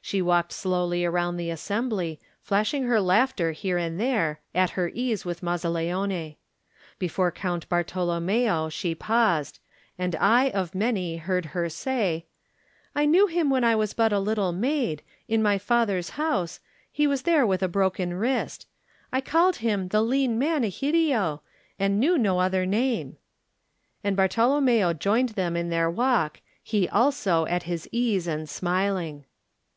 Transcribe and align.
She 0.00 0.22
walked 0.22 0.52
slowly 0.52 1.04
around 1.04 1.36
the 1.38 1.50
assembly, 1.50 2.20
flashing 2.40 2.84
her 2.84 3.00
laughter 3.00 3.50
here 3.50 3.78
and 3.78 3.98
there, 3.98 4.38
at 4.54 4.70
her 4.70 4.92
ease 4.94 5.24
with 5.24 5.42
Mazzaleone. 5.42 6.36
Before 7.00 7.32
Count 7.32 7.68
Bar 7.68 7.82
tolommeo 7.82 8.70
she 8.70 8.94
paused, 8.94 9.58
and 9.98 10.14
I 10.14 10.50
of 10.50 10.72
many 10.72 11.16
heard 11.16 11.46
her 11.46 11.68
say: 11.68 12.26
"I 12.94 13.06
knew 13.06 13.26
him 13.26 13.50
when 13.50 13.64
I 13.64 13.74
was 13.74 13.92
but 13.92 14.12
a 14.12 14.20
little 14.20 14.52
maid... 14.52 15.02
in 15.26 15.42
my 15.42 15.58
father's 15.58 16.10
house— 16.10 16.60
^he 16.96 17.08
was 17.08 17.22
there 17.22 17.44
with 17.44 17.60
a 17.62 17.66
broken 17.68 18.14
wrist. 18.14 18.68
I 19.12 19.20
called 19.20 19.56
him 19.56 19.88
*the 19.88 20.00
lean 20.00 20.38
man 20.38 20.62
Egidio,' 20.62 21.40
and 21.76 21.98
knew 21.98 22.16
no 22.16 22.38
other 22.38 22.64
name/' 22.64 23.16
And 24.04 24.16
Bartolommeo 24.16 24.92
joined 24.96 25.30
them 25.30 25.56
in 25.56 25.70
their 25.70 25.90
walk, 25.90 26.40
he 26.62 26.88
also 26.88 27.46
at 27.46 27.64
his 27.64 27.88
ease 27.90 28.28
and 28.28 28.48
smiling. 28.48 29.24